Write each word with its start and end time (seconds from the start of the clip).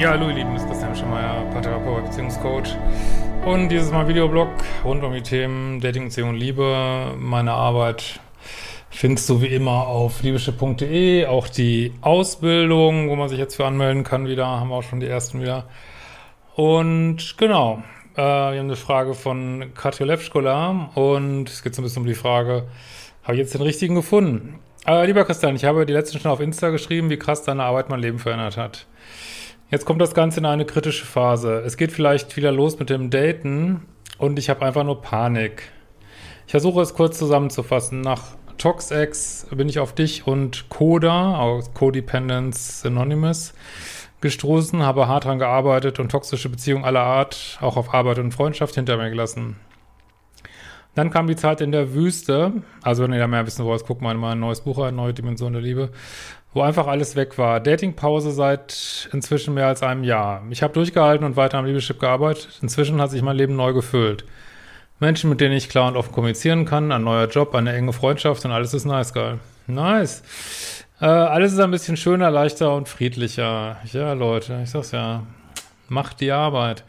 Ja, 0.00 0.12
hallo 0.12 0.30
ihr 0.30 0.36
Lieben, 0.36 0.54
das 0.54 0.62
ist 0.62 0.68
Christian 0.70 0.96
Schemeier, 0.96 1.44
Paartherapeut, 1.52 2.06
Beziehungscoach 2.06 2.74
und 3.44 3.68
dieses 3.68 3.92
Mal 3.92 4.08
Videoblog 4.08 4.48
rund 4.82 5.04
um 5.04 5.12
die 5.12 5.20
Themen 5.20 5.78
Dating, 5.78 6.04
Beziehung 6.04 6.34
Liebe. 6.34 7.14
Meine 7.18 7.52
Arbeit 7.52 8.18
findest 8.88 9.28
du 9.28 9.42
wie 9.42 9.48
immer 9.48 9.88
auf 9.88 10.22
liebeschiff.de, 10.22 11.26
auch 11.26 11.48
die 11.48 11.92
Ausbildung, 12.00 13.10
wo 13.10 13.16
man 13.16 13.28
sich 13.28 13.38
jetzt 13.38 13.56
für 13.56 13.66
anmelden 13.66 14.02
kann 14.02 14.26
wieder, 14.26 14.46
haben 14.46 14.70
wir 14.70 14.76
auch 14.76 14.82
schon 14.82 15.00
die 15.00 15.06
ersten 15.06 15.42
wieder. 15.42 15.66
Und 16.56 17.36
genau, 17.36 17.82
äh, 18.14 18.22
wir 18.22 18.58
haben 18.58 18.58
eine 18.58 18.76
Frage 18.76 19.12
von 19.12 19.72
Katja 19.74 20.06
Levschkola 20.06 20.92
und 20.94 21.50
es 21.50 21.62
geht 21.62 21.74
so 21.74 21.82
ein 21.82 21.84
bisschen 21.84 22.04
um 22.04 22.08
die 22.08 22.14
Frage, 22.14 22.68
habe 23.22 23.34
ich 23.34 23.40
jetzt 23.40 23.52
den 23.52 23.60
richtigen 23.60 23.96
gefunden? 23.96 24.60
Äh, 24.86 25.04
lieber 25.04 25.26
Christian, 25.26 25.56
ich 25.56 25.66
habe 25.66 25.84
die 25.84 25.92
letzten 25.92 26.18
schon 26.20 26.30
auf 26.30 26.40
Insta 26.40 26.70
geschrieben, 26.70 27.10
wie 27.10 27.18
krass 27.18 27.42
deine 27.42 27.64
Arbeit 27.64 27.90
mein 27.90 28.00
Leben 28.00 28.18
verändert 28.18 28.56
hat. 28.56 28.86
Jetzt 29.70 29.84
kommt 29.84 30.00
das 30.00 30.14
Ganze 30.14 30.40
in 30.40 30.46
eine 30.46 30.64
kritische 30.64 31.06
Phase. 31.06 31.62
Es 31.64 31.76
geht 31.76 31.92
vielleicht 31.92 32.36
wieder 32.36 32.50
los 32.50 32.80
mit 32.80 32.90
dem 32.90 33.08
Daten 33.08 33.86
und 34.18 34.36
ich 34.36 34.50
habe 34.50 34.66
einfach 34.66 34.82
nur 34.82 35.00
Panik. 35.00 35.70
Ich 36.46 36.50
versuche 36.50 36.80
es 36.80 36.94
kurz 36.94 37.16
zusammenzufassen. 37.18 38.00
Nach 38.00 38.20
ToxX 38.58 39.46
bin 39.52 39.68
ich 39.68 39.78
auf 39.78 39.94
dich 39.94 40.26
und 40.26 40.68
Coda, 40.70 41.38
aus 41.38 41.72
Codependence 41.72 42.84
Anonymous, 42.84 43.54
gestoßen, 44.20 44.82
habe 44.82 45.06
hart 45.06 45.26
dran 45.26 45.38
gearbeitet 45.38 46.00
und 46.00 46.10
toxische 46.10 46.48
Beziehungen 46.48 46.84
aller 46.84 47.04
Art, 47.04 47.56
auch 47.60 47.76
auf 47.76 47.94
Arbeit 47.94 48.18
und 48.18 48.32
Freundschaft 48.32 48.74
hinter 48.74 48.96
mir 48.96 49.10
gelassen. 49.10 49.54
Dann 50.96 51.10
kam 51.10 51.28
die 51.28 51.36
Zeit 51.36 51.60
in 51.60 51.70
der 51.70 51.94
Wüste. 51.94 52.52
Also, 52.82 53.04
wenn 53.04 53.12
ihr 53.12 53.20
da 53.20 53.28
mehr 53.28 53.46
wissen 53.46 53.64
wollt, 53.64 53.86
guckt 53.86 54.02
mal 54.02 54.10
in 54.10 54.20
mein 54.20 54.40
neues 54.40 54.62
Buch 54.62 54.78
ein, 54.80 54.96
Neue 54.96 55.14
Dimension 55.14 55.52
der 55.52 55.62
Liebe 55.62 55.90
wo 56.52 56.62
einfach 56.62 56.86
alles 56.86 57.16
weg 57.16 57.38
war. 57.38 57.60
Datingpause 57.60 58.32
seit 58.32 59.08
inzwischen 59.12 59.54
mehr 59.54 59.68
als 59.68 59.82
einem 59.82 60.04
Jahr. 60.04 60.42
Ich 60.50 60.62
habe 60.62 60.74
durchgehalten 60.74 61.24
und 61.24 61.36
weiter 61.36 61.58
am 61.58 61.64
Liebeschip 61.64 62.00
gearbeitet. 62.00 62.58
Inzwischen 62.60 63.00
hat 63.00 63.10
sich 63.10 63.22
mein 63.22 63.36
Leben 63.36 63.56
neu 63.56 63.72
gefüllt. 63.72 64.24
Menschen, 64.98 65.30
mit 65.30 65.40
denen 65.40 65.54
ich 65.54 65.68
klar 65.68 65.88
und 65.88 65.96
offen 65.96 66.12
kommunizieren 66.12 66.66
kann, 66.66 66.92
ein 66.92 67.04
neuer 67.04 67.28
Job, 67.28 67.54
eine 67.54 67.72
enge 67.72 67.92
Freundschaft 67.92 68.44
und 68.44 68.50
alles 68.50 68.74
ist 68.74 68.84
nice, 68.84 69.14
geil. 69.14 69.38
Nice. 69.66 70.22
Äh, 71.00 71.06
alles 71.06 71.52
ist 71.52 71.60
ein 71.60 71.70
bisschen 71.70 71.96
schöner, 71.96 72.30
leichter 72.30 72.74
und 72.74 72.88
friedlicher. 72.88 73.78
Ja, 73.92 74.12
Leute, 74.12 74.60
ich 74.62 74.70
sag's 74.70 74.92
ja. 74.92 75.22
Macht 75.88 76.20
die 76.20 76.32
Arbeit. 76.32 76.84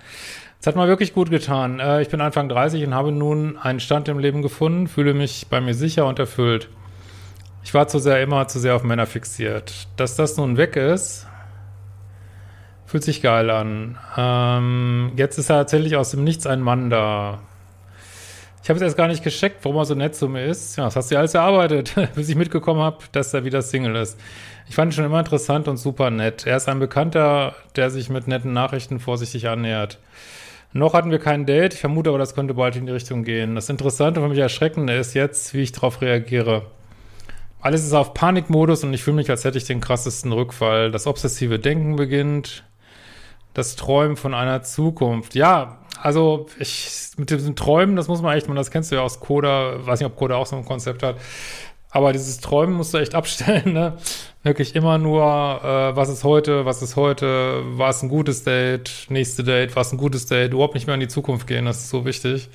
Es 0.59 0.67
hat 0.67 0.75
mal 0.75 0.87
wirklich 0.87 1.13
gut 1.13 1.29
getan. 1.29 1.79
Äh, 1.79 2.01
ich 2.01 2.09
bin 2.09 2.19
Anfang 2.19 2.49
30 2.49 2.83
und 2.85 2.93
habe 2.93 3.11
nun 3.11 3.57
einen 3.57 3.79
Stand 3.79 4.09
im 4.09 4.19
Leben 4.19 4.41
gefunden, 4.41 4.87
fühle 4.87 5.13
mich 5.13 5.47
bei 5.49 5.61
mir 5.61 5.73
sicher 5.73 6.05
und 6.05 6.19
erfüllt. 6.19 6.67
Ich 7.63 7.73
war 7.73 7.87
zu 7.87 7.99
sehr 7.99 8.21
immer 8.21 8.47
zu 8.47 8.59
sehr 8.59 8.75
auf 8.75 8.83
Männer 8.83 9.05
fixiert. 9.05 9.87
Dass 9.97 10.15
das 10.15 10.37
nun 10.37 10.57
weg 10.57 10.75
ist, 10.75 11.27
fühlt 12.85 13.03
sich 13.03 13.21
geil 13.21 13.49
an. 13.49 13.97
Ähm, 14.17 15.11
jetzt 15.15 15.37
ist 15.37 15.49
er 15.49 15.57
tatsächlich 15.57 15.95
aus 15.95 16.11
dem 16.11 16.23
Nichts 16.23 16.45
ein 16.47 16.61
Mann 16.61 16.89
da. 16.89 17.39
Ich 18.63 18.69
habe 18.69 18.77
es 18.77 18.83
erst 18.83 18.97
gar 18.97 19.07
nicht 19.07 19.23
gescheckt, 19.23 19.57
warum 19.63 19.77
er 19.77 19.85
so 19.85 19.95
nett 19.95 20.15
zu 20.15 20.27
mir 20.27 20.45
ist. 20.45 20.75
Ja, 20.75 20.85
das 20.85 20.95
hast 20.95 21.09
du 21.09 21.15
ja 21.15 21.19
alles 21.19 21.33
erarbeitet, 21.33 21.95
bis 22.15 22.29
ich 22.29 22.35
mitgekommen 22.35 22.81
habe, 22.81 22.97
dass 23.11 23.33
er 23.33 23.43
wieder 23.43 23.61
Single 23.61 23.95
ist. 23.95 24.19
Ich 24.67 24.75
fand 24.75 24.91
ihn 24.91 24.95
schon 24.95 25.05
immer 25.05 25.19
interessant 25.19 25.67
und 25.67 25.77
super 25.77 26.11
nett. 26.11 26.45
Er 26.45 26.57
ist 26.57 26.69
ein 26.69 26.79
Bekannter, 26.79 27.55
der 27.75 27.89
sich 27.89 28.09
mit 28.09 28.27
netten 28.27 28.53
Nachrichten 28.53 28.99
vorsichtig 28.99 29.47
annähert. 29.47 29.99
Noch 30.73 30.93
hatten 30.93 31.11
wir 31.11 31.19
kein 31.19 31.45
Date, 31.45 31.73
ich 31.73 31.81
vermute 31.81 32.09
aber, 32.09 32.19
das 32.19 32.35
könnte 32.35 32.53
bald 32.53 32.75
in 32.77 32.85
die 32.85 32.93
Richtung 32.93 33.23
gehen. 33.23 33.55
Das 33.55 33.67
Interessante 33.67 34.19
und 34.19 34.27
für 34.27 34.29
mich 34.29 34.39
Erschreckende 34.39 34.95
ist 34.95 35.13
jetzt, 35.13 35.53
wie 35.53 35.61
ich 35.61 35.71
darauf 35.73 36.01
reagiere. 36.01 36.63
Alles 37.61 37.85
ist 37.85 37.93
auf 37.93 38.15
Panikmodus 38.15 38.83
und 38.83 38.93
ich 38.93 39.03
fühle 39.03 39.17
mich, 39.17 39.29
als 39.29 39.45
hätte 39.45 39.57
ich 39.59 39.65
den 39.65 39.81
krassesten 39.81 40.31
Rückfall. 40.31 40.91
Das 40.91 41.05
obsessive 41.05 41.59
Denken 41.59 41.95
beginnt. 41.95 42.63
Das 43.53 43.75
Träumen 43.75 44.17
von 44.17 44.33
einer 44.33 44.63
Zukunft. 44.63 45.35
Ja, 45.35 45.79
also 46.01 46.47
ich, 46.57 47.11
mit 47.17 47.29
diesen 47.29 47.55
Träumen, 47.55 47.95
das 47.95 48.07
muss 48.07 48.21
man 48.21 48.35
echt, 48.35 48.47
man, 48.47 48.57
das 48.57 48.71
kennst 48.71 48.91
du 48.91 48.95
ja 48.95 49.01
aus 49.01 49.19
Coda, 49.19 49.85
weiß 49.85 49.99
nicht, 49.99 50.07
ob 50.07 50.15
Coda 50.15 50.35
auch 50.35 50.47
so 50.47 50.55
ein 50.55 50.65
Konzept 50.65 51.03
hat. 51.03 51.17
Aber 51.91 52.13
dieses 52.13 52.39
Träumen 52.39 52.73
musst 52.73 52.93
du 52.93 52.97
echt 52.97 53.13
abstellen, 53.15 53.73
ne? 53.73 53.97
Wirklich 54.43 54.75
immer 54.75 54.97
nur, 54.97 55.21
äh, 55.21 55.95
was 55.95 56.09
ist 56.09 56.23
heute, 56.23 56.65
was 56.65 56.81
ist 56.81 56.95
heute, 56.95 57.61
war 57.77 57.89
es 57.89 58.01
ein 58.01 58.09
gutes 58.09 58.43
Date, 58.43 59.05
nächste 59.09 59.43
Date, 59.43 59.75
war 59.75 59.81
es 59.81 59.91
ein 59.91 59.97
gutes 59.97 60.25
Date, 60.25 60.53
überhaupt 60.53 60.73
nicht 60.73 60.87
mehr 60.87 60.95
in 60.95 61.01
die 61.01 61.07
Zukunft 61.07 61.45
gehen, 61.45 61.65
das 61.65 61.77
ist 61.79 61.89
so 61.89 62.05
wichtig. 62.05 62.49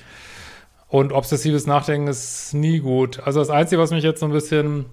Und 0.89 1.11
obsessives 1.13 1.67
Nachdenken 1.67 2.07
ist 2.07 2.53
nie 2.53 2.79
gut. 2.79 3.19
Also 3.25 3.39
das 3.39 3.49
Einzige, 3.49 3.81
was 3.81 3.91
mich 3.91 4.03
jetzt 4.03 4.21
so 4.21 4.25
ein 4.25 4.31
bisschen 4.31 4.85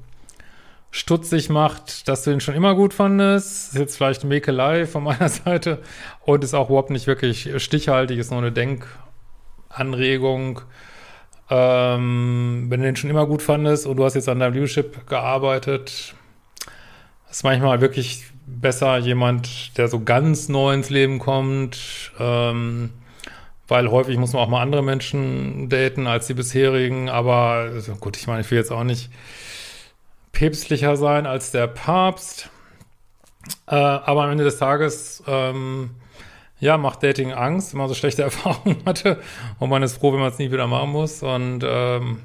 stutzig 0.95 1.51
macht, 1.51 2.07
dass 2.07 2.23
du 2.23 2.31
ihn 2.31 2.39
schon 2.39 2.55
immer 2.55 2.77
gut 2.77 2.95
fandest. 2.95 3.73
Ist 3.73 3.81
jetzt 3.81 3.97
vielleicht 3.97 4.23
Mäkelei 4.23 4.87
von 4.87 5.03
meiner 5.03 5.29
Seite 5.29 5.83
und 6.25 6.45
ist 6.45 6.55
auch 6.55 6.69
überhaupt 6.69 6.91
nicht 6.91 7.09
wirklich 7.09 7.51
stichhaltig, 7.61 8.17
ist 8.17 8.31
nur 8.31 8.41
eine 8.41 8.53
Denkanregung. 8.53 10.61
Ähm, 11.51 12.67
wenn 12.69 12.81
du 12.81 12.87
den 12.87 12.95
schon 12.95 13.11
immer 13.11 13.27
gut 13.27 13.43
fandest 13.43 13.89
und 13.89 13.97
du 13.97 14.05
hast 14.05 14.15
jetzt 14.15 14.29
an 14.29 14.39
deinem 14.39 14.55
Leadership 14.55 15.09
gearbeitet, 15.09 16.15
ist 17.29 17.43
manchmal 17.43 17.81
wirklich 17.81 18.27
besser 18.47 18.99
jemand, 18.99 19.77
der 19.77 19.89
so 19.89 19.99
ganz 19.99 20.49
neu 20.49 20.75
ins 20.75 20.91
Leben 20.91 21.19
kommt, 21.19 22.13
ähm, 22.21 22.91
weil 23.67 23.91
häufig 23.91 24.17
muss 24.17 24.33
man 24.33 24.43
auch 24.43 24.49
mal 24.49 24.63
andere 24.63 24.85
Menschen 24.85 25.69
daten 25.69 26.07
als 26.07 26.29
die 26.29 26.35
bisherigen, 26.35 27.09
aber 27.09 27.69
also 27.73 27.97
gut, 27.97 28.17
ich 28.17 28.29
meine, 28.29 28.43
ich 28.43 28.51
will 28.53 28.59
jetzt 28.59 28.71
auch 28.71 28.85
nicht 28.85 29.11
päpstlicher 30.35 30.97
sein 30.97 31.27
als 31.27 31.51
der 31.51 31.67
Papst. 31.67 32.51
Äh, 33.67 33.75
aber 33.75 34.25
am 34.25 34.31
Ende 34.31 34.45
des 34.45 34.59
Tages, 34.59 35.23
ähm, 35.27 35.91
ja, 36.61 36.77
macht 36.77 37.03
Dating 37.03 37.33
Angst, 37.33 37.73
wenn 37.73 37.79
man 37.79 37.89
so 37.89 37.95
schlechte 37.95 38.23
Erfahrungen 38.25 38.83
hatte. 38.85 39.21
Und 39.59 39.71
man 39.71 39.83
ist 39.83 39.97
froh, 39.97 40.13
wenn 40.13 40.21
man 40.21 40.31
es 40.31 40.39
nie 40.39 40.51
wieder 40.51 40.67
machen 40.67 40.91
muss. 40.91 41.23
Und 41.23 41.65
ähm, 41.67 42.21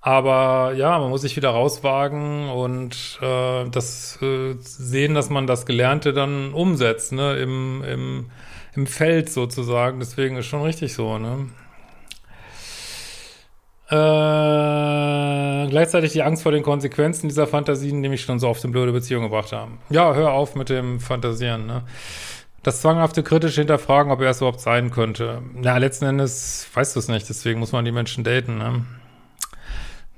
aber 0.00 0.74
ja, 0.74 0.98
man 0.98 1.10
muss 1.10 1.22
sich 1.22 1.36
wieder 1.36 1.50
rauswagen 1.50 2.48
und 2.48 3.18
äh, 3.20 3.68
das 3.68 4.18
äh, 4.22 4.54
sehen, 4.60 5.14
dass 5.14 5.28
man 5.28 5.46
das 5.46 5.66
Gelernte 5.66 6.12
dann 6.12 6.52
umsetzt, 6.54 7.12
ne, 7.12 7.36
im, 7.36 7.82
im, 7.84 8.30
im 8.74 8.86
Feld 8.86 9.28
sozusagen. 9.28 9.98
Deswegen 9.98 10.36
ist 10.36 10.46
schon 10.46 10.62
richtig 10.62 10.94
so, 10.94 11.18
ne. 11.18 11.48
Äh, 13.90 15.68
gleichzeitig 15.70 16.12
die 16.12 16.22
Angst 16.22 16.42
vor 16.42 16.52
den 16.52 16.62
Konsequenzen 16.62 17.28
dieser 17.28 17.46
Fantasien, 17.46 18.02
die 18.02 18.10
mich 18.10 18.20
schon 18.20 18.38
so 18.38 18.48
oft 18.48 18.62
in 18.64 18.72
blöde 18.72 18.92
Beziehungen 18.92 19.30
gebracht 19.30 19.52
haben. 19.52 19.78
Ja, 19.88 20.12
hör 20.14 20.32
auf 20.32 20.54
mit 20.54 20.68
dem 20.68 21.00
Fantasieren, 21.00 21.66
ne? 21.66 21.82
Das 22.62 22.82
zwanghafte 22.82 23.22
kritische 23.22 23.60
Hinterfragen, 23.62 24.12
ob 24.12 24.20
er 24.20 24.30
es 24.30 24.38
überhaupt 24.38 24.60
sein 24.60 24.90
könnte. 24.90 25.40
Na, 25.54 25.78
letzten 25.78 26.04
Endes 26.04 26.68
weißt 26.74 26.96
du 26.96 27.00
es 27.00 27.08
nicht, 27.08 27.28
deswegen 27.28 27.60
muss 27.60 27.72
man 27.72 27.84
die 27.84 27.92
Menschen 27.92 28.24
daten, 28.24 28.58
ne? 28.58 28.84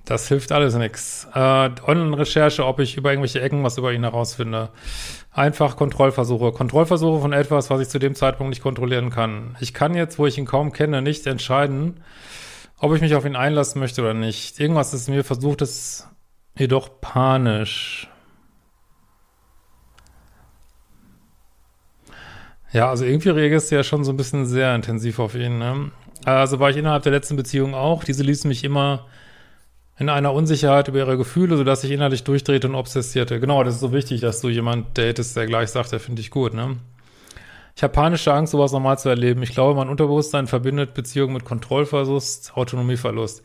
Das 0.05 0.27
hilft 0.27 0.51
alles 0.51 0.75
nichts. 0.75 1.29
Äh, 1.33 1.39
Online-Recherche, 1.87 2.67
ob 2.67 2.81
ich 2.81 2.97
über 2.97 3.11
irgendwelche 3.13 3.41
Ecken 3.41 3.63
was 3.63 3.79
über 3.79 3.93
ihn 3.93 4.03
herausfinde. 4.03 4.71
Einfach 5.31 5.77
Kontrollversuche. 5.77 6.51
Kontrollversuche 6.51 7.21
von 7.21 7.33
etwas, 7.33 7.71
was 7.71 7.81
ich 7.83 7.89
zu 7.89 8.01
dem 8.01 8.17
Zeitpunkt 8.17 8.51
nicht 8.51 8.63
kontrollieren 8.63 9.11
kann. 9.11 9.57
Ich 9.61 9.73
kann 9.73 9.95
jetzt, 9.95 10.19
wo 10.19 10.27
ich 10.27 10.37
ihn 10.37 10.47
kaum 10.47 10.73
kenne, 10.73 11.03
nicht 11.03 11.29
entscheiden, 11.29 12.01
ob 12.81 12.95
ich 12.95 13.01
mich 13.01 13.15
auf 13.15 13.25
ihn 13.25 13.37
einlassen 13.37 13.79
möchte 13.79 14.01
oder 14.01 14.15
nicht. 14.15 14.59
Irgendwas 14.59 14.95
ist 14.95 15.09
mir 15.09 15.23
versucht, 15.23 15.63
ist 15.63 16.09
jedoch 16.57 17.01
panisch. 17.01 18.09
Ja, 22.73 22.89
also 22.89 23.05
irgendwie 23.05 23.31
reagierst 23.31 23.71
du 23.71 23.77
ja 23.77 23.83
schon 23.83 24.05
so 24.05 24.13
ein 24.13 24.17
bisschen 24.17 24.47
sehr 24.47 24.75
intensiv 24.75 25.19
auf 25.19 25.35
ihn, 25.35 25.59
ne? 25.59 25.91
Also 26.25 26.59
war 26.61 26.71
ich 26.71 26.77
innerhalb 26.77 27.03
der 27.03 27.13
letzten 27.13 27.37
Beziehung 27.37 27.75
auch. 27.75 28.05
Diese 28.05 28.23
ließen 28.23 28.49
mich 28.49 28.65
immer 28.65 29.07
in 29.99 30.09
einer 30.09 30.33
Unsicherheit 30.33 30.89
über 30.89 30.99
ihre 30.99 31.17
Gefühle, 31.17 31.57
sodass 31.57 31.85
ich 31.85 31.91
innerlich 31.91 32.25
durchdrehte 32.25 32.69
und 32.69 32.75
obsessierte. 32.75 33.41
Genau, 33.41 33.63
das 33.65 33.75
ist 33.75 33.81
so 33.81 33.93
wichtig, 33.93 34.21
dass 34.21 34.41
du 34.41 34.49
jemand 34.49 34.97
datest, 34.97 35.37
der 35.37 35.47
gleich 35.47 35.71
sagt, 35.71 35.93
der 35.93 36.01
finde 36.01 36.21
ich 36.21 36.31
gut, 36.31 36.55
ne? 36.55 36.77
Ich 37.77 37.83
habe 37.83 37.93
panische 37.93 38.33
Angst, 38.33 38.53
sowas 38.53 38.73
nochmal 38.73 38.99
zu 38.99 39.09
erleben. 39.09 39.43
Ich 39.43 39.53
glaube, 39.53 39.75
mein 39.75 39.89
Unterbewusstsein 39.89 40.47
verbindet 40.47 40.95
Beziehungen 40.95 41.33
mit 41.33 41.45
Kontrollverlust, 41.45 42.53
Autonomieverlust. 42.55 43.43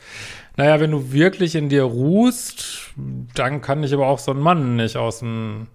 Naja, 0.58 0.80
wenn 0.80 0.92
du 0.92 1.12
wirklich 1.12 1.56
in 1.56 1.70
dir 1.70 1.84
ruhst, 1.84 2.94
dann 3.34 3.62
kann 3.62 3.84
ich 3.84 3.94
aber 3.94 4.08
auch 4.08 4.20
so 4.20 4.32
einen 4.32 4.42
Mann 4.42 4.76
nicht 4.76 4.98
aus 4.98 5.20
dem 5.20 5.68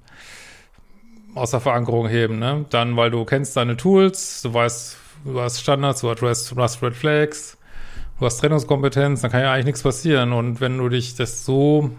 aus 1.35 1.53
der 1.53 1.61
Verankerung 1.61 2.09
heben, 2.09 2.39
ne? 2.39 2.65
Dann, 2.71 2.97
weil 2.97 3.11
du 3.11 3.25
kennst 3.25 3.57
deine 3.57 3.77
Tools, 3.77 4.43
du 4.43 4.53
weißt, 4.53 4.97
du 5.25 5.41
hast 5.41 5.61
Standards, 5.61 6.01
du 6.01 6.11
hast, 6.11 6.51
du 6.51 6.57
hast 6.57 6.83
Red 6.83 6.95
Flags, 6.95 7.57
du 8.19 8.27
hast 8.27 8.39
Trennungskompetenz, 8.39 9.21
dann 9.21 9.31
kann 9.31 9.43
ja 9.43 9.53
eigentlich 9.53 9.67
nichts 9.67 9.83
passieren. 9.83 10.33
Und 10.33 10.61
wenn 10.61 10.79
du 10.79 10.89
dich 10.89 11.15
das 11.15 11.45
so, 11.45 11.91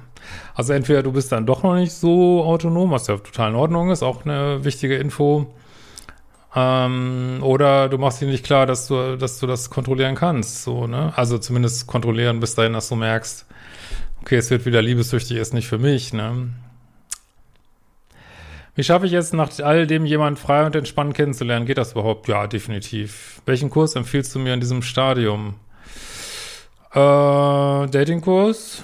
also 0.53 0.73
entweder 0.73 1.03
du 1.03 1.11
bist 1.11 1.31
dann 1.31 1.45
doch 1.45 1.63
noch 1.63 1.75
nicht 1.75 1.93
so 1.93 2.43
autonom, 2.43 2.91
was 2.91 3.07
ja 3.07 3.17
total 3.17 3.51
in 3.51 3.55
Ordnung 3.55 3.89
ist, 3.89 4.03
auch 4.03 4.25
eine 4.25 4.63
wichtige 4.63 4.97
Info, 4.97 5.53
ähm, 6.55 7.39
oder 7.41 7.87
du 7.87 7.97
machst 7.97 8.21
dir 8.21 8.27
nicht 8.27 8.43
klar, 8.43 8.65
dass 8.65 8.87
du, 8.87 9.15
dass 9.17 9.39
du 9.39 9.47
das 9.47 9.69
kontrollieren 9.69 10.15
kannst, 10.15 10.63
so, 10.63 10.87
ne? 10.87 11.13
Also 11.15 11.37
zumindest 11.37 11.87
kontrollieren 11.87 12.39
bis 12.39 12.55
dahin, 12.55 12.73
dass 12.73 12.89
du 12.89 12.95
merkst, 12.95 13.45
okay, 14.21 14.35
es 14.35 14.49
wird 14.49 14.65
wieder 14.65 14.81
liebessüchtig, 14.81 15.37
ist 15.37 15.53
nicht 15.53 15.67
für 15.67 15.77
mich, 15.77 16.13
ne? 16.13 16.49
Wie 18.75 18.83
schaffe 18.83 19.05
ich 19.05 19.13
es, 19.13 19.33
nach 19.33 19.49
all 19.59 19.85
dem 19.85 20.05
jemand 20.05 20.39
frei 20.39 20.65
und 20.65 20.75
entspannt 20.75 21.13
kennenzulernen? 21.13 21.65
Geht 21.65 21.77
das 21.77 21.91
überhaupt? 21.91 22.27
Ja, 22.27 22.47
definitiv. 22.47 23.41
Welchen 23.45 23.69
Kurs 23.69 23.95
empfiehlst 23.95 24.33
du 24.33 24.39
mir 24.39 24.53
in 24.53 24.61
diesem 24.61 24.81
Stadium? 24.81 25.55
Äh, 26.93 26.97
Datingkurs? 26.97 28.83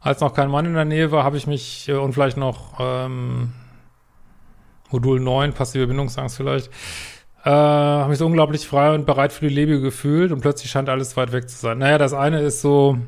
Als 0.00 0.20
noch 0.20 0.34
kein 0.34 0.50
Mann 0.50 0.66
in 0.66 0.74
der 0.74 0.84
Nähe 0.84 1.12
war, 1.12 1.22
habe 1.24 1.36
ich 1.36 1.46
mich 1.46 1.88
äh, 1.88 1.92
und 1.92 2.12
vielleicht 2.12 2.36
noch 2.36 2.78
ähm, 2.80 3.52
Modul 4.92 5.20
9, 5.20 5.52
passive 5.52 5.86
Bindungsangst 5.86 6.36
vielleicht, 6.36 6.70
äh, 7.44 7.50
habe 7.50 8.10
mich 8.10 8.18
so 8.18 8.26
unglaublich 8.26 8.66
frei 8.66 8.94
und 8.94 9.06
bereit 9.06 9.32
für 9.32 9.48
die 9.48 9.54
Liebe 9.54 9.80
gefühlt 9.80 10.32
und 10.32 10.40
plötzlich 10.40 10.70
scheint 10.70 10.88
alles 10.88 11.16
weit 11.16 11.32
weg 11.32 11.48
zu 11.48 11.56
sein. 11.56 11.78
Naja, 11.78 11.98
das 11.98 12.14
eine 12.14 12.40
ist 12.40 12.60
so, 12.60 12.98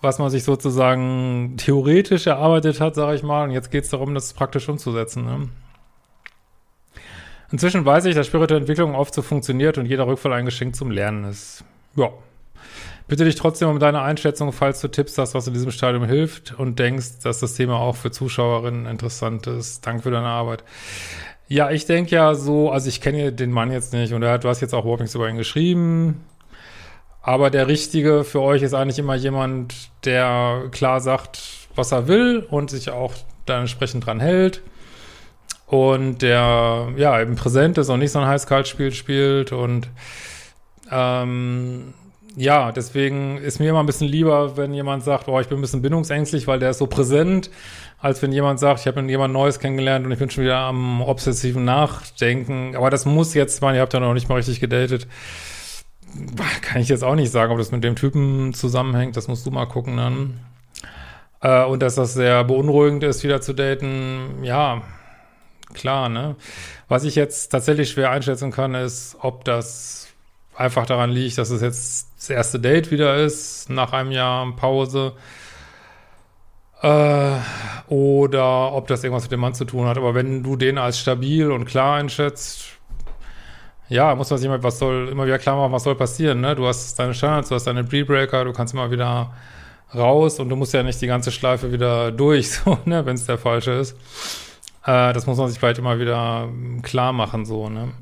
was 0.00 0.18
man 0.18 0.30
sich 0.30 0.44
sozusagen 0.44 1.54
theoretisch 1.56 2.26
erarbeitet 2.26 2.80
hat, 2.80 2.94
sage 2.94 3.14
ich 3.14 3.22
mal, 3.22 3.44
und 3.44 3.50
jetzt 3.50 3.70
geht 3.70 3.84
es 3.84 3.90
darum, 3.90 4.14
das 4.14 4.32
praktisch 4.32 4.68
umzusetzen. 4.68 5.24
Ne? 5.24 5.48
Inzwischen 7.52 7.84
weiß 7.84 8.04
ich, 8.06 8.14
dass 8.14 8.26
spirituelle 8.26 8.60
Entwicklung 8.60 8.94
oft 8.94 9.12
so 9.12 9.22
funktioniert 9.22 9.76
und 9.78 9.86
jeder 9.86 10.06
Rückfall 10.06 10.32
ein 10.32 10.44
Geschenk 10.44 10.76
zum 10.76 10.90
Lernen 10.90 11.24
ist. 11.24 11.64
Ja. 11.96 12.10
Bitte 13.10 13.24
dich 13.24 13.34
trotzdem 13.34 13.68
um 13.68 13.80
deine 13.80 14.02
Einschätzung, 14.02 14.52
falls 14.52 14.80
du 14.80 14.86
Tipps 14.86 15.18
hast, 15.18 15.34
was 15.34 15.48
in 15.48 15.52
diesem 15.52 15.72
Stadium 15.72 16.04
hilft 16.04 16.56
und 16.56 16.78
denkst, 16.78 17.18
dass 17.24 17.40
das 17.40 17.54
Thema 17.54 17.74
auch 17.74 17.96
für 17.96 18.12
Zuschauerinnen 18.12 18.86
interessant 18.86 19.48
ist. 19.48 19.84
Danke 19.84 20.04
für 20.04 20.12
deine 20.12 20.28
Arbeit. 20.28 20.62
Ja, 21.48 21.72
ich 21.72 21.86
denke 21.86 22.14
ja 22.14 22.36
so, 22.36 22.70
also 22.70 22.88
ich 22.88 23.00
kenne 23.00 23.32
den 23.32 23.50
Mann 23.50 23.72
jetzt 23.72 23.92
nicht 23.92 24.12
und 24.12 24.22
er 24.22 24.30
hat, 24.30 24.44
du 24.44 24.48
hast 24.48 24.60
jetzt 24.60 24.74
auch 24.74 24.82
überhaupt 24.82 25.00
nichts 25.00 25.16
über 25.16 25.28
ihn 25.28 25.36
geschrieben. 25.36 26.24
Aber 27.20 27.50
der 27.50 27.66
Richtige 27.66 28.22
für 28.22 28.42
euch 28.42 28.62
ist 28.62 28.74
eigentlich 28.74 29.00
immer 29.00 29.16
jemand, 29.16 29.74
der 30.04 30.68
klar 30.70 31.00
sagt, 31.00 31.40
was 31.74 31.90
er 31.90 32.06
will 32.06 32.46
und 32.48 32.70
sich 32.70 32.90
auch 32.90 33.14
dann 33.44 33.62
entsprechend 33.62 34.06
dran 34.06 34.20
hält. 34.20 34.62
Und 35.66 36.22
der, 36.22 36.90
ja, 36.96 37.20
eben 37.20 37.34
präsent 37.34 37.76
ist 37.76 37.88
und 37.88 37.98
nicht 37.98 38.12
so 38.12 38.20
ein 38.20 38.28
Heiß-Kalt-Spiel 38.28 38.92
spielt 38.92 39.50
und, 39.50 39.88
ähm, 40.92 41.92
ja, 42.36 42.70
deswegen 42.72 43.38
ist 43.38 43.58
mir 43.58 43.70
immer 43.70 43.80
ein 43.80 43.86
bisschen 43.86 44.08
lieber, 44.08 44.56
wenn 44.56 44.72
jemand 44.72 45.02
sagt, 45.02 45.28
oh, 45.28 45.40
ich 45.40 45.48
bin 45.48 45.58
ein 45.58 45.62
bisschen 45.62 45.82
bindungsängstlich, 45.82 46.46
weil 46.46 46.58
der 46.58 46.70
ist 46.70 46.78
so 46.78 46.86
präsent, 46.86 47.50
als 47.98 48.22
wenn 48.22 48.32
jemand 48.32 48.60
sagt, 48.60 48.80
ich 48.80 48.86
habe 48.86 49.00
jemand 49.02 49.32
Neues 49.34 49.58
kennengelernt 49.58 50.06
und 50.06 50.12
ich 50.12 50.18
bin 50.18 50.30
schon 50.30 50.44
wieder 50.44 50.58
am 50.58 51.02
obsessiven 51.02 51.64
Nachdenken. 51.64 52.76
Aber 52.76 52.90
das 52.90 53.04
muss 53.04 53.34
jetzt 53.34 53.60
mal, 53.62 53.74
ihr 53.74 53.80
habt 53.80 53.92
ja 53.94 54.00
noch 54.00 54.14
nicht 54.14 54.28
mal 54.28 54.36
richtig 54.36 54.60
gedatet. 54.60 55.06
Kann 56.62 56.80
ich 56.80 56.88
jetzt 56.88 57.04
auch 57.04 57.14
nicht 57.14 57.30
sagen, 57.30 57.52
ob 57.52 57.58
das 57.58 57.72
mit 57.72 57.84
dem 57.84 57.96
Typen 57.96 58.54
zusammenhängt, 58.54 59.16
das 59.16 59.28
musst 59.28 59.44
du 59.46 59.50
mal 59.50 59.66
gucken 59.66 59.96
dann. 59.96 60.40
Äh, 61.40 61.64
und 61.64 61.82
dass 61.82 61.94
das 61.96 62.14
sehr 62.14 62.44
beunruhigend 62.44 63.02
ist, 63.02 63.24
wieder 63.24 63.40
zu 63.40 63.52
daten, 63.52 64.42
ja, 64.42 64.82
klar, 65.74 66.08
ne? 66.08 66.36
Was 66.88 67.04
ich 67.04 67.14
jetzt 67.14 67.50
tatsächlich 67.50 67.90
schwer 67.90 68.10
einschätzen 68.10 68.50
kann, 68.50 68.74
ist, 68.74 69.16
ob 69.20 69.44
das 69.44 70.09
einfach 70.60 70.86
daran 70.86 71.10
liegt, 71.10 71.38
dass 71.38 71.50
es 71.50 71.62
jetzt 71.62 72.08
das 72.16 72.30
erste 72.30 72.60
Date 72.60 72.90
wieder 72.90 73.16
ist, 73.16 73.70
nach 73.70 73.92
einem 73.92 74.12
Jahr 74.12 74.54
Pause. 74.56 75.14
Äh, 76.82 77.36
oder 77.88 78.72
ob 78.72 78.86
das 78.86 79.02
irgendwas 79.02 79.24
mit 79.24 79.32
dem 79.32 79.40
Mann 79.40 79.54
zu 79.54 79.64
tun 79.64 79.86
hat. 79.86 79.96
Aber 79.96 80.14
wenn 80.14 80.42
du 80.42 80.56
den 80.56 80.78
als 80.78 80.98
stabil 80.98 81.50
und 81.50 81.64
klar 81.64 81.96
einschätzt, 81.96 82.78
ja, 83.88 84.14
muss 84.14 84.30
man 84.30 84.38
sich 84.38 84.46
immer, 84.46 84.62
was 84.62 84.78
soll, 84.78 85.08
immer 85.08 85.26
wieder 85.26 85.38
klar 85.38 85.56
machen, 85.56 85.72
was 85.72 85.82
soll 85.82 85.96
passieren, 85.96 86.40
ne? 86.40 86.54
Du 86.54 86.66
hast 86.66 86.96
deine 86.98 87.12
Standards, 87.12 87.48
du 87.48 87.56
hast 87.56 87.66
deine 87.66 87.82
Pre-Breaker, 87.82 88.44
du 88.44 88.52
kannst 88.52 88.72
immer 88.72 88.90
wieder 88.90 89.32
raus 89.94 90.38
und 90.38 90.48
du 90.48 90.56
musst 90.56 90.72
ja 90.72 90.82
nicht 90.84 91.00
die 91.00 91.08
ganze 91.08 91.32
Schleife 91.32 91.72
wieder 91.72 92.12
durch, 92.12 92.52
so, 92.52 92.78
ne, 92.84 93.04
wenn 93.04 93.16
es 93.16 93.26
der 93.26 93.38
falsche 93.38 93.72
ist. 93.72 93.96
Äh, 94.84 95.12
das 95.12 95.26
muss 95.26 95.38
man 95.38 95.48
sich 95.48 95.58
vielleicht 95.58 95.78
immer 95.78 95.98
wieder 95.98 96.48
klar 96.82 97.12
machen, 97.12 97.44
so, 97.44 97.68
ne? 97.68 97.92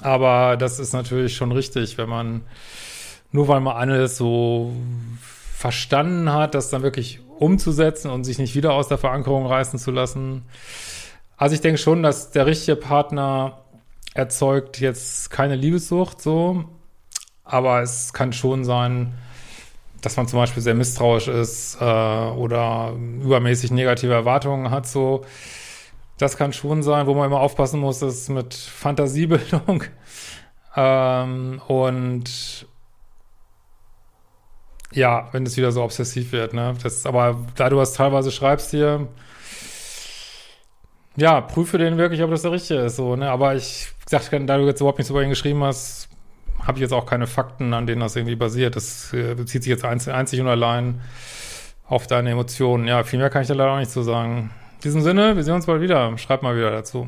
Aber 0.00 0.56
das 0.56 0.78
ist 0.78 0.92
natürlich 0.92 1.36
schon 1.36 1.52
richtig, 1.52 1.98
wenn 1.98 2.08
man 2.08 2.42
nur 3.30 3.48
weil 3.48 3.60
man 3.60 3.76
alles 3.76 4.16
so 4.16 4.72
verstanden 5.56 6.32
hat, 6.32 6.54
das 6.54 6.70
dann 6.70 6.82
wirklich 6.82 7.20
umzusetzen 7.38 8.10
und 8.10 8.24
sich 8.24 8.38
nicht 8.38 8.54
wieder 8.54 8.74
aus 8.74 8.88
der 8.88 8.98
Verankerung 8.98 9.46
reißen 9.46 9.78
zu 9.78 9.90
lassen. 9.90 10.42
Also 11.36 11.54
ich 11.54 11.60
denke 11.60 11.78
schon, 11.78 12.02
dass 12.02 12.30
der 12.30 12.46
richtige 12.46 12.76
Partner 12.76 13.58
erzeugt 14.14 14.80
jetzt 14.80 15.30
keine 15.30 15.56
Liebessucht 15.56 16.20
so, 16.20 16.64
aber 17.44 17.80
es 17.82 18.12
kann 18.12 18.32
schon 18.32 18.64
sein, 18.64 19.14
dass 20.02 20.16
man 20.16 20.28
zum 20.28 20.38
Beispiel 20.38 20.62
sehr 20.62 20.74
misstrauisch 20.74 21.28
ist 21.28 21.78
äh, 21.80 21.84
oder 21.84 22.92
übermäßig 23.22 23.70
negative 23.70 24.12
Erwartungen 24.12 24.70
hat 24.70 24.86
so. 24.86 25.24
Das 26.22 26.36
kann 26.36 26.52
schon 26.52 26.84
sein, 26.84 27.08
wo 27.08 27.14
man 27.14 27.26
immer 27.26 27.40
aufpassen 27.40 27.80
muss, 27.80 28.00
ist 28.00 28.28
mit 28.28 28.54
Fantasiebildung 28.54 29.82
ähm, 30.76 31.60
und 31.66 32.66
ja, 34.92 35.28
wenn 35.32 35.44
es 35.44 35.56
wieder 35.56 35.72
so 35.72 35.82
obsessiv 35.82 36.30
wird, 36.30 36.54
ne? 36.54 36.74
Das, 36.80 37.06
aber 37.06 37.44
da 37.56 37.68
du 37.70 37.78
was 37.78 37.94
teilweise 37.94 38.30
schreibst 38.30 38.70
hier, 38.70 39.08
ja, 41.16 41.40
prüfe 41.40 41.76
den 41.76 41.98
wirklich, 41.98 42.22
ob 42.22 42.30
das 42.30 42.42
der 42.42 42.52
richtige 42.52 42.82
ist, 42.82 42.94
so, 42.94 43.16
ne? 43.16 43.28
Aber 43.28 43.56
ich 43.56 43.88
sag, 44.06 44.30
da 44.30 44.58
du 44.58 44.66
jetzt 44.66 44.80
überhaupt 44.80 44.98
nichts 44.98 45.10
über 45.10 45.24
ihn 45.24 45.30
geschrieben 45.30 45.64
hast, 45.64 46.08
habe 46.64 46.78
ich 46.78 46.82
jetzt 46.82 46.92
auch 46.92 47.06
keine 47.06 47.26
Fakten, 47.26 47.74
an 47.74 47.88
denen 47.88 48.00
das 48.00 48.14
irgendwie 48.14 48.36
basiert. 48.36 48.76
Das 48.76 49.12
äh, 49.12 49.34
bezieht 49.34 49.64
sich 49.64 49.70
jetzt 49.70 49.84
einzig, 49.84 50.14
einzig 50.14 50.40
und 50.40 50.46
allein 50.46 51.00
auf 51.88 52.06
deine 52.06 52.30
Emotionen. 52.30 52.86
Ja, 52.86 53.02
viel 53.02 53.18
mehr 53.18 53.28
kann 53.28 53.42
ich 53.42 53.48
da 53.48 53.54
leider 53.54 53.72
auch 53.72 53.78
nicht 53.78 53.90
zu 53.90 54.02
sagen. 54.02 54.52
In 54.82 54.88
diesem 54.88 55.02
Sinne, 55.02 55.36
wir 55.36 55.44
sehen 55.44 55.54
uns 55.54 55.66
bald 55.66 55.80
wieder. 55.80 56.18
Schreib 56.18 56.42
mal 56.42 56.56
wieder 56.56 56.72
dazu. 56.72 57.06